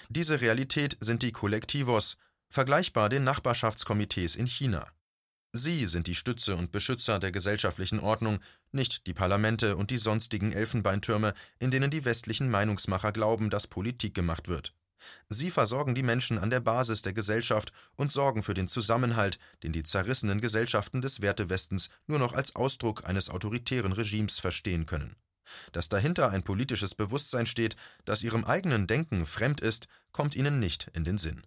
Diese 0.10 0.42
Realität 0.42 0.98
sind 1.02 1.24
die 1.24 1.32
Kollektivos, 1.32 2.18
vergleichbar 2.50 3.10
den 3.10 3.24
Nachbarschaftskomitees 3.24 4.36
in 4.36 4.48
China. 4.48 4.88
Sie 5.54 5.86
sind 5.86 6.08
die 6.08 6.16
Stütze 6.16 6.56
und 6.56 6.72
Beschützer 6.72 7.20
der 7.20 7.34
gesellschaftlichen 7.34 8.00
Ordnung, 8.00 8.40
nicht 8.72 9.06
die 9.06 9.14
Parlamente 9.14 9.76
und 9.76 9.92
die 9.92 9.98
sonstigen 9.98 10.54
Elfenbeintürme, 10.54 11.34
in 11.60 11.72
denen 11.72 11.92
die 11.92 12.06
westlichen 12.06 12.50
Meinungsmacher 12.50 13.12
glauben, 13.12 13.50
dass 13.50 13.68
Politik 13.68 14.14
gemacht 14.14 14.48
wird. 14.48 14.74
Sie 15.28 15.52
versorgen 15.52 15.94
die 15.94 16.04
Menschen 16.04 16.38
an 16.38 16.52
der 16.52 16.62
Basis 16.62 17.02
der 17.02 17.12
Gesellschaft 17.12 17.74
und 17.96 18.14
sorgen 18.14 18.44
für 18.44 18.54
den 18.54 18.70
Zusammenhalt, 18.70 19.40
den 19.64 19.74
die 19.74 19.84
zerrissenen 19.84 20.40
Gesellschaften 20.40 21.02
des 21.02 21.22
Wertewestens 21.22 21.90
nur 22.08 22.20
noch 22.20 22.34
als 22.34 22.56
Ausdruck 22.56 23.06
eines 23.06 23.30
autoritären 23.30 23.92
Regimes 23.92 24.40
verstehen 24.40 24.86
können. 24.86 25.18
Dass 25.74 25.90
dahinter 25.90 26.30
ein 26.30 26.44
politisches 26.44 26.96
Bewusstsein 26.96 27.46
steht, 27.46 27.76
das 28.06 28.24
ihrem 28.24 28.46
eigenen 28.46 28.88
Denken 28.88 29.26
fremd 29.26 29.60
ist, 29.60 29.88
kommt 30.14 30.36
ihnen 30.36 30.62
nicht 30.62 30.90
in 30.94 31.04
den 31.04 31.18
Sinn. 31.18 31.46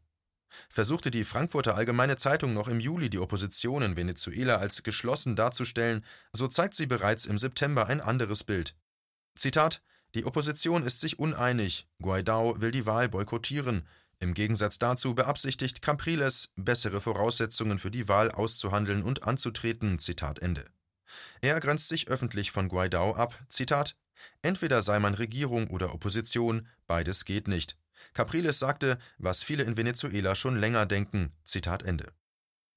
Versuchte 0.69 1.11
die 1.11 1.25
Frankfurter 1.25 1.75
Allgemeine 1.77 2.17
Zeitung 2.17 2.55
noch 2.55 2.69
im 2.69 2.81
Juli 2.81 3.11
die 3.11 3.19
Opposition 3.19 3.83
in 3.83 3.97
Venezuela 3.97 4.57
als 4.57 4.83
geschlossen 4.83 5.37
darzustellen, 5.37 6.05
so 6.33 6.49
zeigt 6.49 6.75
sie 6.75 6.87
bereits 6.87 7.27
im 7.27 7.39
September 7.39 7.87
ein 7.87 8.01
anderes 8.01 8.45
Bild. 8.45 8.75
Zitat 9.37 9.83
Die 10.15 10.25
Opposition 10.25 10.85
ist 10.85 11.01
sich 11.01 11.19
uneinig, 11.19 11.89
Guaidó 12.01 12.61
will 12.61 12.71
die 12.71 12.87
Wahl 12.87 13.09
boykottieren. 13.09 13.87
Im 14.21 14.33
Gegensatz 14.33 14.79
dazu 14.79 15.15
beabsichtigt 15.15 15.83
Capriles, 15.83 16.53
bessere 16.57 17.01
Voraussetzungen 17.01 17.79
für 17.79 17.91
die 17.91 18.09
Wahl 18.09 18.31
auszuhandeln 18.31 19.03
und 19.03 19.25
anzutreten. 19.25 19.99
Zitat 19.99 20.39
Ende. 20.39 20.67
Er 21.41 21.59
grenzt 21.61 21.89
sich 21.89 22.09
öffentlich 22.09 22.51
von 22.51 22.69
Guaidó 22.69 23.15
ab. 23.17 23.37
Zitat 23.49 23.97
Entweder 24.43 24.83
sei 24.83 24.99
man 25.01 25.15
Regierung 25.15 25.69
oder 25.69 25.93
Opposition, 25.93 26.67
beides 26.87 27.25
geht 27.25 27.49
nicht. 27.49 27.77
Capriles 28.13 28.59
sagte, 28.59 28.99
was 29.19 29.43
viele 29.43 29.65
in 29.65 29.77
Venezuela 29.77 30.35
schon 30.35 30.57
länger 30.57 30.87
denken. 30.87 31.33
Zitat 31.45 31.83
Ende. 31.83 32.13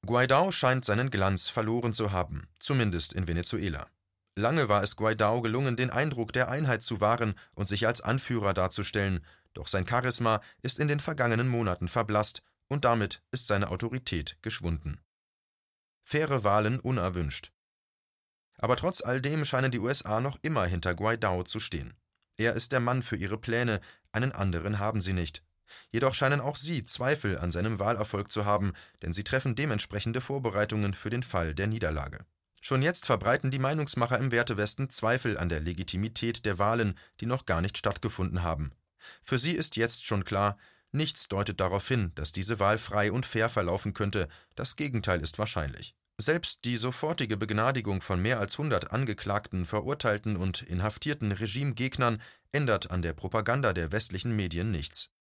Guaidó 0.06 0.52
scheint 0.52 0.86
seinen 0.86 1.10
Glanz 1.10 1.50
verloren 1.50 1.94
zu 1.94 2.12
haben, 2.12 2.48
zumindest 2.60 3.14
in 3.14 3.28
Venezuela. 3.28 3.88
Lange 4.36 4.70
war 4.70 4.84
es 4.84 4.98
Guaidó 4.98 5.42
gelungen, 5.42 5.76
den 5.76 5.90
Eindruck 5.90 6.32
der 6.32 6.50
Einheit 6.50 6.84
zu 6.84 7.02
wahren 7.02 7.34
und 7.56 7.68
sich 7.68 7.88
als 7.88 8.02
Anführer 8.02 8.54
darzustellen, 8.54 9.26
doch 9.54 9.68
sein 9.68 9.88
Charisma 9.88 10.42
ist 10.62 10.78
in 10.78 10.88
den 10.88 11.00
vergangenen 11.00 11.48
Monaten 11.48 11.88
verblasst 11.88 12.44
und 12.68 12.86
damit 12.86 13.24
ist 13.32 13.48
seine 13.48 13.70
Autorität 13.70 14.38
geschwunden. 14.44 15.02
Faire 16.04 16.44
Wahlen 16.44 16.80
unerwünscht. 16.80 17.52
Aber 18.60 18.76
trotz 18.76 19.02
all 19.02 19.22
dem 19.22 19.46
scheinen 19.46 19.72
die 19.72 19.80
USA 19.80 20.20
noch 20.20 20.38
immer 20.42 20.66
hinter 20.66 20.92
Guaidó 20.92 21.44
zu 21.44 21.60
stehen. 21.60 21.96
Er 22.38 22.54
ist 22.54 22.72
der 22.72 22.80
Mann 22.80 23.02
für 23.02 23.16
ihre 23.16 23.40
Pläne, 23.40 23.82
einen 24.12 24.32
anderen 24.32 24.80
haben 24.80 25.02
sie 25.02 25.14
nicht. 25.14 25.44
Jedoch 25.92 26.14
scheinen 26.14 26.42
auch 26.42 26.56
sie 26.56 26.84
Zweifel 26.84 27.38
an 27.38 27.52
seinem 27.52 27.80
Wahlerfolg 27.80 28.32
zu 28.32 28.46
haben, 28.46 28.74
denn 29.02 29.14
sie 29.14 29.24
treffen 29.24 29.56
dementsprechende 29.56 30.22
Vorbereitungen 30.22 30.94
für 30.94 31.10
den 31.10 31.24
Fall 31.24 31.54
der 31.54 31.68
Niederlage. 31.68 32.26
Schon 32.62 32.82
jetzt 32.82 33.06
verbreiten 33.06 33.52
die 33.52 33.60
Meinungsmacher 33.60 34.18
im 34.18 34.32
Wertewesten 34.32 34.90
Zweifel 34.90 35.38
an 35.38 35.50
der 35.50 35.60
Legitimität 35.60 36.46
der 36.46 36.60
Wahlen, 36.60 36.98
die 37.22 37.26
noch 37.26 37.46
gar 37.46 37.62
nicht 37.62 37.78
stattgefunden 37.78 38.44
haben. 38.44 38.72
Für 39.22 39.40
sie 39.40 39.54
ist 39.54 39.78
jetzt 39.78 40.06
schon 40.06 40.26
klar, 40.26 40.58
nichts 40.92 41.28
deutet 41.28 41.60
darauf 41.60 41.88
hin, 41.88 42.12
dass 42.16 42.32
diese 42.32 42.60
Wahl 42.60 42.78
frei 42.78 43.12
und 43.12 43.26
fair 43.26 43.50
verlaufen 43.50 43.94
könnte, 43.94 44.28
das 44.56 44.76
Gegenteil 44.76 45.22
ist 45.22 45.40
wahrscheinlich. 45.40 45.96
Selbst 46.20 46.66
die 46.66 46.78
sofortige 46.78 47.38
Begnadigung 47.38 48.02
von 48.02 48.20
mehr 48.20 48.40
als 48.40 48.58
100 48.58 48.92
angeklagten, 48.92 49.68
verurteilten 49.68 50.36
und 50.36 50.64
inhaftierten 50.64 51.32
Regimegegnern 51.32 52.22
ändert 52.52 52.90
an 52.90 53.04
der 53.04 53.14
Propaganda 53.14 53.72
der 53.72 53.92
westlichen 53.92 54.36
Medien 54.36 54.72
nichts. 54.72 55.12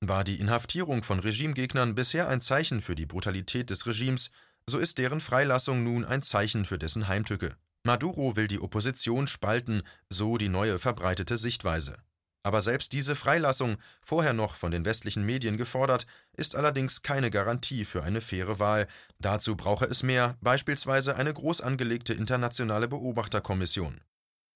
War 0.00 0.24
die 0.24 0.40
Inhaftierung 0.40 1.04
von 1.04 1.20
Regimegegnern 1.20 1.94
bisher 1.94 2.28
ein 2.28 2.40
Zeichen 2.40 2.82
für 2.82 2.96
die 2.96 3.06
Brutalität 3.06 3.70
des 3.70 3.86
Regimes, 3.86 4.32
so 4.68 4.78
ist 4.78 4.98
deren 4.98 5.20
Freilassung 5.20 5.84
nun 5.84 6.04
ein 6.04 6.22
Zeichen 6.22 6.66
für 6.66 6.78
dessen 6.78 7.06
Heimtücke. 7.06 7.56
Maduro 7.84 8.34
will 8.34 8.48
die 8.48 8.60
Opposition 8.60 9.28
spalten, 9.28 9.82
so 10.08 10.38
die 10.38 10.48
neue 10.48 10.80
verbreitete 10.80 11.36
Sichtweise. 11.36 11.98
Aber 12.44 12.60
selbst 12.60 12.92
diese 12.92 13.14
Freilassung, 13.14 13.76
vorher 14.00 14.32
noch 14.32 14.56
von 14.56 14.72
den 14.72 14.84
westlichen 14.84 15.24
Medien 15.24 15.56
gefordert, 15.58 16.06
ist 16.32 16.56
allerdings 16.56 17.02
keine 17.02 17.30
Garantie 17.30 17.84
für 17.84 18.02
eine 18.02 18.20
faire 18.20 18.58
Wahl. 18.58 18.88
Dazu 19.18 19.56
brauche 19.56 19.84
es 19.84 20.02
mehr, 20.02 20.36
beispielsweise 20.40 21.14
eine 21.14 21.32
groß 21.32 21.60
angelegte 21.60 22.14
internationale 22.14 22.88
Beobachterkommission. 22.88 24.00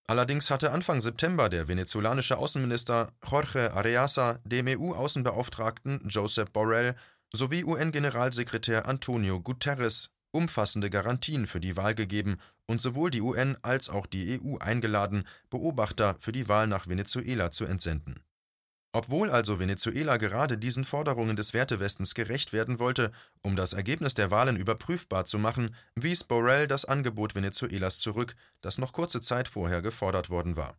Allerdings 0.08 0.50
hatte 0.50 0.70
Anfang 0.72 1.00
September 1.00 1.48
der 1.48 1.68
venezolanische 1.68 2.38
Außenminister 2.38 3.12
Jorge 3.28 3.72
Areasa 3.72 4.38
dem 4.44 4.66
EU-Außenbeauftragten 4.68 6.08
Josep 6.08 6.52
Borrell 6.52 6.94
sowie 7.32 7.64
UN-Generalsekretär 7.64 8.86
Antonio 8.86 9.40
Guterres 9.40 10.10
umfassende 10.30 10.90
Garantien 10.90 11.46
für 11.46 11.60
die 11.60 11.76
Wahl 11.76 11.94
gegeben 11.94 12.38
und 12.66 12.80
sowohl 12.80 13.10
die 13.10 13.20
UN 13.20 13.56
als 13.62 13.88
auch 13.88 14.06
die 14.06 14.40
EU 14.40 14.58
eingeladen, 14.58 15.26
Beobachter 15.50 16.16
für 16.18 16.32
die 16.32 16.48
Wahl 16.48 16.66
nach 16.66 16.88
Venezuela 16.88 17.50
zu 17.50 17.64
entsenden. 17.64 18.20
Obwohl 18.92 19.30
also 19.30 19.58
Venezuela 19.58 20.16
gerade 20.16 20.56
diesen 20.56 20.86
Forderungen 20.86 21.36
des 21.36 21.52
Wertewestens 21.52 22.14
gerecht 22.14 22.54
werden 22.54 22.78
wollte, 22.78 23.12
um 23.42 23.54
das 23.54 23.74
Ergebnis 23.74 24.14
der 24.14 24.30
Wahlen 24.30 24.56
überprüfbar 24.56 25.26
zu 25.26 25.38
machen, 25.38 25.74
wies 25.94 26.24
Borrell 26.24 26.66
das 26.66 26.86
Angebot 26.86 27.34
Venezuelas 27.34 27.98
zurück, 27.98 28.34
das 28.62 28.78
noch 28.78 28.94
kurze 28.94 29.20
Zeit 29.20 29.48
vorher 29.48 29.82
gefordert 29.82 30.30
worden 30.30 30.56
war. 30.56 30.78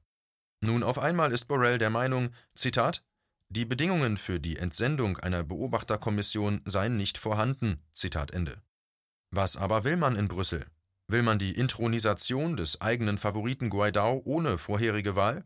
Nun 0.61 0.81
auf 0.81 0.97
einmal 0.97 1.31
ist 1.31 1.45
Borrell 1.45 1.77
der 1.77 1.91
Meinung, 1.91 2.31
Zitat, 2.55 3.03
die 3.49 3.65
Bedingungen 3.65 4.17
für 4.17 4.39
die 4.39 4.57
Entsendung 4.57 5.17
einer 5.17 5.43
Beobachterkommission 5.43 6.61
seien 6.65 6.97
nicht 6.97 7.17
vorhanden, 7.17 7.79
Zitat 7.93 8.31
Ende. 8.31 8.61
Was 9.29 9.55
aber 9.57 9.83
will 9.83 9.95
man 9.95 10.15
in 10.15 10.27
Brüssel? 10.27 10.65
Will 11.09 11.23
man 11.23 11.39
die 11.39 11.53
Intronisation 11.53 12.57
des 12.57 12.81
eigenen 12.81 13.17
Favoriten 13.17 13.69
Guaidó 13.69 14.21
ohne 14.25 14.57
vorherige 14.57 15.15
Wahl? 15.15 15.45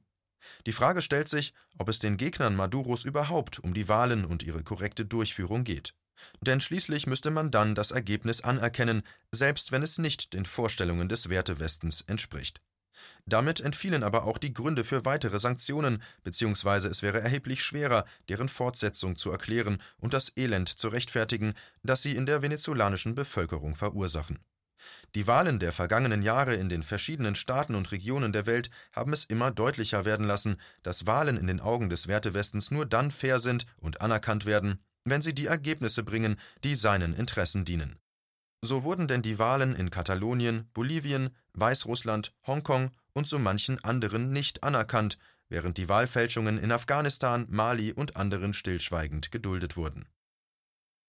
Die 0.65 0.71
Frage 0.71 1.03
stellt 1.03 1.29
sich, 1.29 1.53
ob 1.77 1.87
es 1.87 1.99
den 1.99 2.17
Gegnern 2.17 2.55
Maduros 2.55 3.05
überhaupt 3.05 3.59
um 3.59 3.75
die 3.75 3.87
Wahlen 3.87 4.25
und 4.25 4.41
ihre 4.41 4.63
korrekte 4.63 5.05
Durchführung 5.05 5.63
geht. 5.63 5.93
Denn 6.41 6.61
schließlich 6.61 7.05
müsste 7.05 7.29
man 7.29 7.51
dann 7.51 7.75
das 7.75 7.91
Ergebnis 7.91 8.41
anerkennen, 8.41 9.03
selbst 9.31 9.71
wenn 9.71 9.83
es 9.83 9.99
nicht 9.99 10.33
den 10.33 10.47
Vorstellungen 10.47 11.09
des 11.09 11.29
Wertewestens 11.29 12.01
entspricht. 12.01 12.59
Damit 13.27 13.59
entfielen 13.59 14.01
aber 14.01 14.25
auch 14.25 14.39
die 14.39 14.53
Gründe 14.53 14.83
für 14.83 15.05
weitere 15.05 15.37
Sanktionen, 15.37 16.01
beziehungsweise 16.23 16.87
es 16.87 17.03
wäre 17.03 17.21
erheblich 17.21 17.63
schwerer, 17.63 18.05
deren 18.29 18.49
Fortsetzung 18.49 19.15
zu 19.15 19.31
erklären 19.31 19.81
und 19.99 20.15
das 20.15 20.35
Elend 20.35 20.69
zu 20.69 20.87
rechtfertigen, 20.87 21.53
das 21.83 22.01
sie 22.01 22.15
in 22.15 22.25
der 22.25 22.41
venezolanischen 22.41 23.13
Bevölkerung 23.13 23.75
verursachen. 23.75 24.39
Die 25.15 25.27
Wahlen 25.27 25.59
der 25.59 25.73
vergangenen 25.73 26.23
Jahre 26.23 26.55
in 26.55 26.69
den 26.69 26.83
verschiedenen 26.83 27.35
Staaten 27.35 27.75
und 27.75 27.91
Regionen 27.91 28.33
der 28.33 28.45
Welt 28.45 28.69
haben 28.93 29.13
es 29.13 29.25
immer 29.25 29.51
deutlicher 29.51 30.05
werden 30.05 30.25
lassen, 30.25 30.57
dass 30.83 31.07
Wahlen 31.07 31.37
in 31.37 31.47
den 31.47 31.59
Augen 31.59 31.89
des 31.89 32.07
Wertewestens 32.07 32.71
nur 32.71 32.85
dann 32.85 33.11
fair 33.11 33.39
sind 33.39 33.65
und 33.77 34.01
anerkannt 34.01 34.45
werden, 34.45 34.79
wenn 35.03 35.21
sie 35.21 35.33
die 35.33 35.47
Ergebnisse 35.47 36.03
bringen, 36.03 36.39
die 36.63 36.75
seinen 36.75 37.13
Interessen 37.13 37.65
dienen. 37.65 37.99
So 38.63 38.83
wurden 38.83 39.07
denn 39.07 39.23
die 39.23 39.39
Wahlen 39.39 39.75
in 39.75 39.89
Katalonien, 39.89 40.69
Bolivien, 40.73 41.35
Weißrussland, 41.53 42.33
Hongkong 42.45 42.91
und 43.13 43.27
so 43.27 43.39
manchen 43.39 43.83
anderen 43.83 44.31
nicht 44.31 44.63
anerkannt, 44.63 45.17
während 45.49 45.77
die 45.77 45.89
Wahlfälschungen 45.89 46.57
in 46.57 46.71
Afghanistan, 46.71 47.47
Mali 47.49 47.91
und 47.91 48.15
anderen 48.15 48.53
stillschweigend 48.53 49.31
geduldet 49.31 49.77
wurden. 49.77 50.07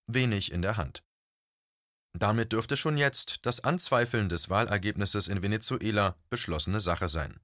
Wenig 0.07 0.51
in 0.51 0.63
der 0.63 0.77
Hand. 0.77 1.05
Damit 2.23 2.53
dürfte 2.53 2.77
schon 2.77 2.99
jetzt 2.99 3.45
das 3.47 3.65
Anzweifeln 3.65 4.29
des 4.29 4.49
Wahlergebnisses 4.49 5.27
in 5.27 5.43
Venezuela 5.43 6.15
beschlossene 6.31 6.79
Sache 6.79 7.09
sein. 7.09 7.41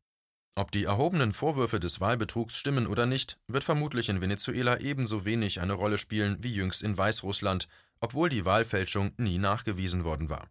Ob 0.54 0.70
die 0.70 0.84
erhobenen 0.84 1.32
Vorwürfe 1.32 1.80
des 1.80 2.00
Wahlbetrugs 2.00 2.56
stimmen 2.56 2.86
oder 2.86 3.04
nicht, 3.04 3.40
wird 3.48 3.64
vermutlich 3.64 4.08
in 4.08 4.20
Venezuela 4.20 4.78
ebenso 4.78 5.24
wenig 5.24 5.60
eine 5.60 5.72
Rolle 5.72 5.98
spielen 5.98 6.36
wie 6.44 6.54
jüngst 6.54 6.84
in 6.84 6.96
Weißrussland, 6.96 7.66
obwohl 7.98 8.28
die 8.28 8.44
Wahlfälschung 8.44 9.10
nie 9.16 9.38
nachgewiesen 9.38 10.04
worden 10.04 10.30
war. 10.30 10.48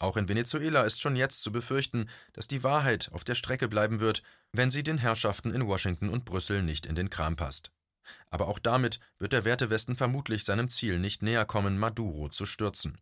Auch 0.00 0.16
in 0.16 0.28
Venezuela 0.28 0.82
ist 0.82 1.00
schon 1.00 1.14
jetzt 1.14 1.44
zu 1.44 1.52
befürchten, 1.52 2.08
dass 2.32 2.48
die 2.48 2.64
Wahrheit 2.64 3.10
auf 3.12 3.22
der 3.22 3.36
Strecke 3.36 3.68
bleiben 3.68 4.00
wird, 4.00 4.24
wenn 4.50 4.72
sie 4.72 4.82
den 4.82 4.98
Herrschaften 4.98 5.54
in 5.54 5.68
Washington 5.68 6.08
und 6.08 6.24
Brüssel 6.24 6.64
nicht 6.64 6.84
in 6.84 6.96
den 6.96 7.10
Kram 7.10 7.36
passt. 7.36 7.70
Aber 8.28 8.48
auch 8.48 8.58
damit 8.58 8.98
wird 9.20 9.32
der 9.32 9.44
Wertewesten 9.44 9.94
vermutlich 9.94 10.44
seinem 10.44 10.68
Ziel 10.68 10.98
nicht 10.98 11.22
näher 11.22 11.44
kommen, 11.44 11.78
Maduro 11.78 12.28
zu 12.28 12.44
stürzen. 12.44 12.98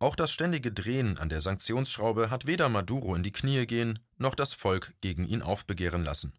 Auch 0.00 0.16
das 0.16 0.32
ständige 0.32 0.72
Drehen 0.72 1.18
an 1.18 1.28
der 1.28 1.42
Sanktionsschraube 1.42 2.30
hat 2.30 2.46
weder 2.46 2.70
Maduro 2.70 3.14
in 3.14 3.22
die 3.22 3.32
Knie 3.32 3.66
gehen, 3.66 3.98
noch 4.16 4.34
das 4.34 4.54
Volk 4.54 4.94
gegen 5.02 5.26
ihn 5.26 5.42
aufbegehren 5.42 6.04
lassen. 6.04 6.32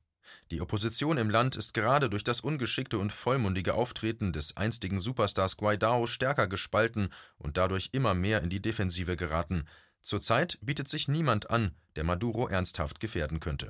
Die 0.49 0.61
Opposition 0.61 1.19
im 1.19 1.29
Land 1.29 1.55
ist 1.55 1.75
gerade 1.75 2.09
durch 2.09 2.23
das 2.23 2.41
ungeschickte 2.41 2.97
und 2.97 3.13
vollmundige 3.13 3.75
Auftreten 3.75 4.33
des 4.33 4.57
einstigen 4.57 4.99
Superstars 4.99 5.59
Guaidó 5.59 6.07
stärker 6.07 6.47
gespalten 6.47 7.09
und 7.37 7.57
dadurch 7.57 7.89
immer 7.91 8.15
mehr 8.15 8.41
in 8.41 8.49
die 8.49 8.63
Defensive 8.63 9.15
geraten. 9.15 9.67
Zurzeit 10.01 10.57
bietet 10.63 10.89
sich 10.89 11.07
niemand 11.07 11.51
an, 11.51 11.75
der 11.95 12.03
Maduro 12.03 12.47
ernsthaft 12.47 12.99
gefährden 12.99 13.39
könnte. 13.39 13.69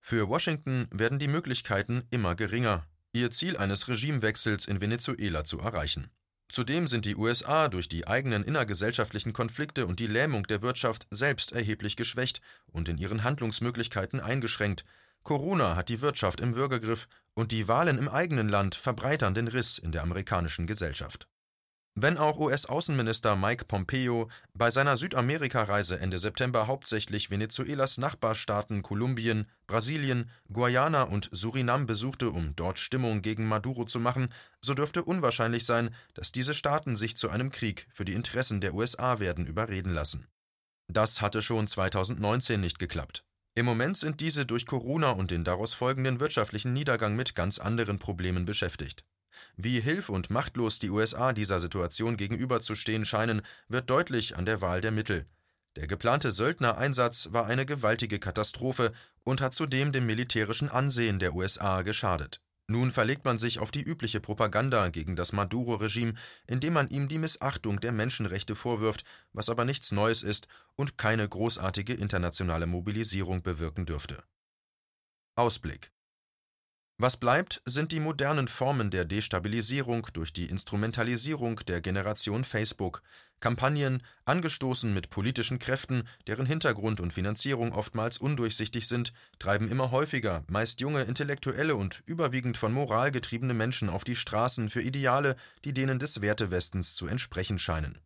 Für 0.00 0.28
Washington 0.28 0.88
werden 0.90 1.20
die 1.20 1.28
Möglichkeiten 1.28 2.02
immer 2.10 2.34
geringer, 2.34 2.88
ihr 3.12 3.30
Ziel 3.30 3.56
eines 3.56 3.86
Regimewechsels 3.86 4.66
in 4.66 4.80
Venezuela 4.80 5.44
zu 5.44 5.60
erreichen. 5.60 6.10
Zudem 6.52 6.86
sind 6.86 7.06
die 7.06 7.16
USA 7.16 7.68
durch 7.68 7.88
die 7.88 8.06
eigenen 8.06 8.44
innergesellschaftlichen 8.44 9.32
Konflikte 9.32 9.86
und 9.86 10.00
die 10.00 10.06
Lähmung 10.06 10.46
der 10.46 10.60
Wirtschaft 10.60 11.06
selbst 11.10 11.52
erheblich 11.52 11.96
geschwächt 11.96 12.42
und 12.66 12.90
in 12.90 12.98
ihren 12.98 13.24
Handlungsmöglichkeiten 13.24 14.20
eingeschränkt, 14.20 14.84
Corona 15.22 15.76
hat 15.76 15.88
die 15.88 16.02
Wirtschaft 16.02 16.40
im 16.40 16.54
Würgegriff 16.54 17.08
und 17.32 17.52
die 17.52 17.68
Wahlen 17.68 17.96
im 17.96 18.06
eigenen 18.06 18.50
Land 18.50 18.74
verbreitern 18.74 19.32
den 19.32 19.48
Riss 19.48 19.78
in 19.78 19.92
der 19.92 20.02
amerikanischen 20.02 20.66
Gesellschaft. 20.66 21.26
Wenn 21.94 22.16
auch 22.16 22.38
US-Außenminister 22.38 23.36
Mike 23.36 23.66
Pompeo 23.66 24.30
bei 24.54 24.70
seiner 24.70 24.96
Südamerika-Reise 24.96 25.98
Ende 25.98 26.18
September 26.18 26.66
hauptsächlich 26.66 27.30
Venezuelas 27.30 27.98
Nachbarstaaten 27.98 28.82
Kolumbien, 28.82 29.46
Brasilien, 29.66 30.30
Guayana 30.50 31.02
und 31.02 31.28
Surinam 31.32 31.84
besuchte, 31.84 32.30
um 32.30 32.56
dort 32.56 32.78
Stimmung 32.78 33.20
gegen 33.20 33.46
Maduro 33.46 33.84
zu 33.84 34.00
machen, 34.00 34.32
so 34.62 34.72
dürfte 34.72 35.04
unwahrscheinlich 35.04 35.66
sein, 35.66 35.94
dass 36.14 36.32
diese 36.32 36.54
Staaten 36.54 36.96
sich 36.96 37.18
zu 37.18 37.28
einem 37.28 37.50
Krieg 37.50 37.86
für 37.92 38.06
die 38.06 38.14
Interessen 38.14 38.62
der 38.62 38.72
USA 38.72 39.18
werden 39.20 39.46
überreden 39.46 39.92
lassen. 39.92 40.26
Das 40.88 41.20
hatte 41.20 41.42
schon 41.42 41.66
2019 41.66 42.58
nicht 42.58 42.78
geklappt. 42.78 43.22
Im 43.54 43.66
Moment 43.66 43.98
sind 43.98 44.22
diese 44.22 44.46
durch 44.46 44.64
Corona 44.64 45.10
und 45.10 45.30
den 45.30 45.44
daraus 45.44 45.74
folgenden 45.74 46.20
wirtschaftlichen 46.20 46.72
Niedergang 46.72 47.16
mit 47.16 47.34
ganz 47.34 47.58
anderen 47.58 47.98
Problemen 47.98 48.46
beschäftigt. 48.46 49.04
Wie 49.56 49.80
hilf- 49.80 50.08
und 50.08 50.30
machtlos 50.30 50.78
die 50.78 50.90
USA 50.90 51.32
dieser 51.32 51.60
Situation 51.60 52.16
gegenüberzustehen 52.16 53.04
scheinen, 53.04 53.42
wird 53.68 53.90
deutlich 53.90 54.36
an 54.36 54.46
der 54.46 54.60
Wahl 54.60 54.80
der 54.80 54.90
Mittel. 54.90 55.26
Der 55.76 55.86
geplante 55.86 56.32
Söldnereinsatz 56.32 57.28
war 57.32 57.46
eine 57.46 57.64
gewaltige 57.64 58.18
Katastrophe 58.18 58.92
und 59.24 59.40
hat 59.40 59.54
zudem 59.54 59.92
dem 59.92 60.06
militärischen 60.06 60.68
Ansehen 60.68 61.18
der 61.18 61.34
USA 61.34 61.82
geschadet. 61.82 62.40
Nun 62.68 62.90
verlegt 62.90 63.24
man 63.24 63.38
sich 63.38 63.58
auf 63.58 63.70
die 63.70 63.82
übliche 63.82 64.20
Propaganda 64.20 64.88
gegen 64.88 65.16
das 65.16 65.32
Maduro-Regime, 65.32 66.14
indem 66.46 66.74
man 66.74 66.88
ihm 66.88 67.08
die 67.08 67.18
Missachtung 67.18 67.80
der 67.80 67.92
Menschenrechte 67.92 68.54
vorwirft, 68.54 69.04
was 69.32 69.48
aber 69.48 69.64
nichts 69.64 69.92
Neues 69.92 70.22
ist 70.22 70.46
und 70.76 70.96
keine 70.96 71.28
großartige 71.28 71.94
internationale 71.94 72.66
Mobilisierung 72.66 73.42
bewirken 73.42 73.84
dürfte. 73.84 74.22
Ausblick 75.34 75.90
was 77.02 77.16
bleibt, 77.16 77.60
sind 77.64 77.90
die 77.90 77.98
modernen 77.98 78.46
Formen 78.46 78.90
der 78.90 79.04
Destabilisierung 79.04 80.06
durch 80.12 80.32
die 80.32 80.46
Instrumentalisierung 80.46 81.56
der 81.66 81.80
Generation 81.80 82.44
Facebook, 82.44 83.02
Kampagnen, 83.40 84.04
angestoßen 84.24 84.94
mit 84.94 85.10
politischen 85.10 85.58
Kräften, 85.58 86.08
deren 86.28 86.46
Hintergrund 86.46 87.00
und 87.00 87.12
Finanzierung 87.12 87.72
oftmals 87.72 88.18
undurchsichtig 88.18 88.86
sind, 88.86 89.12
treiben 89.40 89.68
immer 89.68 89.90
häufiger 89.90 90.44
meist 90.46 90.80
junge 90.80 91.02
Intellektuelle 91.02 91.74
und 91.74 92.04
überwiegend 92.06 92.56
von 92.56 92.72
Moral 92.72 93.10
getriebene 93.10 93.52
Menschen 93.52 93.90
auf 93.90 94.04
die 94.04 94.16
Straßen 94.16 94.70
für 94.70 94.80
Ideale, 94.80 95.34
die 95.64 95.74
denen 95.74 95.98
des 95.98 96.22
Wertewestens 96.22 96.94
zu 96.94 97.08
entsprechen 97.08 97.58
scheinen. 97.58 97.98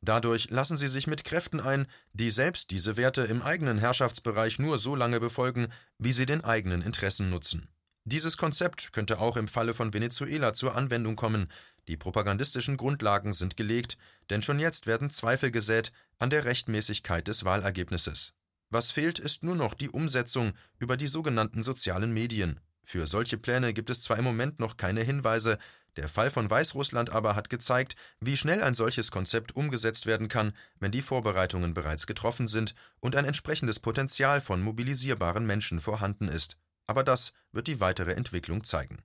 Dadurch 0.00 0.48
lassen 0.48 0.78
sie 0.78 0.88
sich 0.88 1.06
mit 1.06 1.24
Kräften 1.24 1.60
ein, 1.60 1.86
die 2.14 2.30
selbst 2.30 2.70
diese 2.70 2.96
Werte 2.96 3.24
im 3.24 3.42
eigenen 3.42 3.76
Herrschaftsbereich 3.76 4.58
nur 4.58 4.78
so 4.78 4.96
lange 4.96 5.20
befolgen, 5.20 5.66
wie 5.98 6.12
sie 6.12 6.24
den 6.24 6.44
eigenen 6.44 6.80
Interessen 6.80 7.28
nutzen. 7.28 7.68
Dieses 8.10 8.38
Konzept 8.38 8.94
könnte 8.94 9.18
auch 9.18 9.36
im 9.36 9.48
Falle 9.48 9.74
von 9.74 9.92
Venezuela 9.92 10.54
zur 10.54 10.74
Anwendung 10.74 11.14
kommen. 11.14 11.52
Die 11.88 11.98
propagandistischen 11.98 12.78
Grundlagen 12.78 13.34
sind 13.34 13.58
gelegt, 13.58 13.98
denn 14.30 14.40
schon 14.40 14.58
jetzt 14.58 14.86
werden 14.86 15.10
Zweifel 15.10 15.50
gesät 15.50 15.92
an 16.18 16.30
der 16.30 16.46
Rechtmäßigkeit 16.46 17.28
des 17.28 17.44
Wahlergebnisses. 17.44 18.32
Was 18.70 18.92
fehlt, 18.92 19.18
ist 19.18 19.42
nur 19.42 19.56
noch 19.56 19.74
die 19.74 19.90
Umsetzung 19.90 20.54
über 20.78 20.96
die 20.96 21.06
sogenannten 21.06 21.62
sozialen 21.62 22.14
Medien. 22.14 22.60
Für 22.82 23.06
solche 23.06 23.36
Pläne 23.36 23.74
gibt 23.74 23.90
es 23.90 24.00
zwar 24.00 24.16
im 24.16 24.24
Moment 24.24 24.58
noch 24.58 24.78
keine 24.78 25.02
Hinweise, 25.02 25.58
der 25.96 26.08
Fall 26.08 26.30
von 26.30 26.48
Weißrussland 26.48 27.10
aber 27.10 27.36
hat 27.36 27.50
gezeigt, 27.50 27.94
wie 28.20 28.38
schnell 28.38 28.62
ein 28.62 28.74
solches 28.74 29.10
Konzept 29.10 29.54
umgesetzt 29.54 30.06
werden 30.06 30.28
kann, 30.28 30.54
wenn 30.80 30.92
die 30.92 31.02
Vorbereitungen 31.02 31.74
bereits 31.74 32.06
getroffen 32.06 32.48
sind 32.48 32.74
und 33.00 33.16
ein 33.16 33.26
entsprechendes 33.26 33.80
Potenzial 33.80 34.40
von 34.40 34.62
mobilisierbaren 34.62 35.44
Menschen 35.44 35.80
vorhanden 35.80 36.28
ist. 36.28 36.56
Aber 36.88 37.04
das 37.04 37.32
wird 37.52 37.68
die 37.68 37.78
weitere 37.78 38.14
Entwicklung 38.14 38.64
zeigen. 38.64 39.04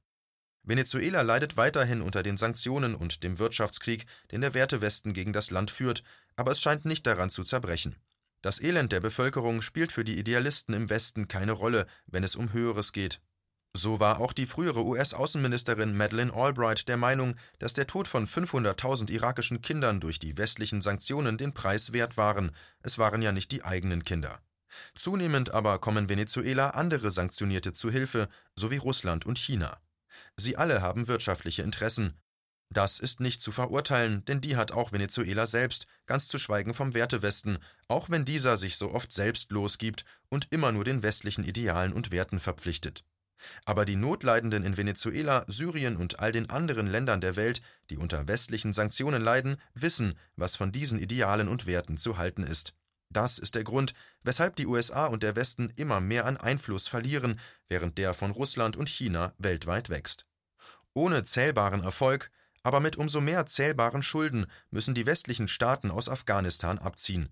Venezuela 0.64 1.22
leidet 1.22 1.58
weiterhin 1.58 2.02
unter 2.02 2.24
den 2.24 2.38
Sanktionen 2.38 2.96
und 2.96 3.24
dem 3.24 3.38
Wirtschaftskrieg, 3.38 4.06
den 4.32 4.42
der 4.42 4.54
Wertewesten 4.54 5.14
gegen 5.14 5.34
das 5.34 5.52
Land 5.52 5.70
führt, 5.70 6.04
aber 6.38 6.54
es 6.54 6.62
scheint 6.62 6.86
nicht 6.86 7.06
daran 7.06 7.30
zu 7.30 7.44
zerbrechen. 7.44 7.98
Das 8.42 8.62
Elend 8.62 8.92
der 8.94 9.02
Bevölkerung 9.02 9.62
spielt 9.62 9.92
für 9.92 10.06
die 10.06 10.18
Idealisten 10.18 10.74
im 10.74 10.90
Westen 10.90 11.28
keine 11.28 11.52
Rolle, 11.52 11.86
wenn 12.08 12.24
es 12.24 12.36
um 12.36 12.54
Höheres 12.54 12.94
geht. 12.94 13.22
So 13.76 14.00
war 14.00 14.22
auch 14.22 14.34
die 14.34 14.46
frühere 14.46 14.86
US-Außenministerin 14.86 15.98
Madeleine 15.98 16.34
Albright 16.34 16.88
der 16.88 16.98
Meinung, 16.98 17.36
dass 17.60 17.74
der 17.74 17.88
Tod 17.88 18.08
von 18.08 18.28
500.000 18.28 19.10
irakischen 19.12 19.62
Kindern 19.62 20.00
durch 20.00 20.20
die 20.20 20.38
westlichen 20.38 20.82
Sanktionen 20.82 21.38
den 21.38 21.54
Preis 21.54 21.92
wert 21.92 22.16
waren. 22.16 22.56
Es 22.82 22.98
waren 22.98 23.22
ja 23.22 23.32
nicht 23.32 23.52
die 23.52 23.64
eigenen 23.64 24.04
Kinder. 24.04 24.40
Zunehmend 24.96 25.52
aber 25.52 25.80
kommen 25.80 26.10
Venezuela 26.10 26.72
andere 26.72 27.12
Sanktionierte 27.12 27.74
zu 27.74 27.92
Hilfe, 27.92 28.30
sowie 28.56 28.78
Russland 28.78 29.26
und 29.26 29.38
China. 29.38 29.80
Sie 30.38 30.58
alle 30.58 30.82
haben 30.82 31.08
wirtschaftliche 31.08 31.64
Interessen. 31.64 32.20
Das 32.70 33.00
ist 33.00 33.20
nicht 33.20 33.42
zu 33.42 33.52
verurteilen, 33.52 34.26
denn 34.26 34.42
die 34.42 34.56
hat 34.56 34.72
auch 34.72 34.92
Venezuela 34.92 35.46
selbst, 35.46 35.86
ganz 36.08 36.28
zu 36.28 36.40
schweigen 36.40 36.74
vom 36.74 36.96
Wertewesten, 36.96 37.60
auch 37.88 38.10
wenn 38.10 38.26
dieser 38.26 38.58
sich 38.58 38.78
so 38.78 38.92
oft 38.92 39.14
selbstlos 39.14 39.78
gibt 39.78 40.06
und 40.30 40.48
immer 40.50 40.72
nur 40.72 40.84
den 40.84 41.04
westlichen 41.04 41.44
Idealen 41.44 41.94
und 41.94 42.12
Werten 42.12 42.40
verpflichtet. 42.40 43.04
Aber 43.66 43.86
die 43.86 43.96
Notleidenden 43.96 44.64
in 44.64 44.78
Venezuela, 44.78 45.46
Syrien 45.48 45.98
und 45.98 46.20
all 46.20 46.32
den 46.32 46.50
anderen 46.50 46.88
Ländern 46.88 47.22
der 47.22 47.36
Welt, 47.36 47.62
die 47.90 47.98
unter 47.98 48.28
westlichen 48.28 48.74
Sanktionen 48.74 49.22
leiden, 49.22 49.58
wissen, 49.74 50.18
was 50.36 50.56
von 50.56 50.72
diesen 50.72 50.98
Idealen 50.98 51.50
und 51.50 51.68
Werten 51.68 51.98
zu 51.98 52.18
halten 52.18 52.44
ist. 52.44 52.74
Das 53.14 53.38
ist 53.38 53.54
der 53.54 53.64
Grund, 53.64 53.94
weshalb 54.24 54.56
die 54.56 54.66
USA 54.66 55.06
und 55.06 55.22
der 55.22 55.36
Westen 55.36 55.72
immer 55.76 56.02
mehr 56.02 56.26
an 56.26 56.36
Einfluss 56.36 56.88
verlieren, 56.88 57.40
während 57.70 58.00
der 58.00 58.16
von 58.16 58.32
Russland 58.32 58.76
und 58.76 58.90
China 58.90 59.34
weltweit 59.38 59.90
wächst. 59.90 60.26
Ohne 60.94 61.24
zählbaren 61.24 61.84
Erfolg, 61.84 62.32
aber 62.64 62.80
mit 62.80 62.96
umso 62.96 63.22
mehr 63.22 63.46
zählbaren 63.46 64.02
Schulden 64.02 64.48
müssen 64.72 64.96
die 64.96 65.06
westlichen 65.06 65.48
Staaten 65.48 65.92
aus 65.92 66.10
Afghanistan 66.10 66.80
abziehen. 66.80 67.30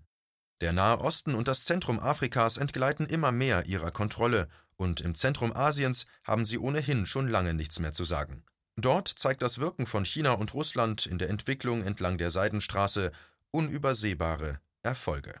Der 0.60 0.72
Nahe 0.72 1.00
Osten 1.00 1.34
und 1.34 1.48
das 1.48 1.64
Zentrum 1.64 1.98
Afrikas 1.98 2.58
entgleiten 2.58 3.06
immer 3.06 3.32
mehr 3.32 3.66
ihrer 3.66 3.90
Kontrolle, 3.90 4.48
und 4.76 5.00
im 5.00 5.14
Zentrum 5.16 5.54
Asiens 5.54 6.06
haben 6.22 6.44
sie 6.44 6.58
ohnehin 6.58 7.06
schon 7.06 7.28
lange 7.28 7.54
nichts 7.54 7.80
mehr 7.80 7.92
zu 7.92 8.04
sagen. 8.04 8.44
Dort 8.76 9.08
zeigt 9.08 9.42
das 9.42 9.58
Wirken 9.58 9.86
von 9.86 10.04
China 10.04 10.32
und 10.32 10.54
Russland 10.54 11.06
in 11.06 11.18
der 11.18 11.28
Entwicklung 11.28 11.82
entlang 11.82 12.18
der 12.18 12.30
Seidenstraße 12.30 13.10
unübersehbare 13.50 14.60
Erfolge. 14.82 15.40